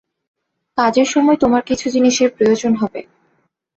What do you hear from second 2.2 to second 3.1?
প্রয়োজন হবে।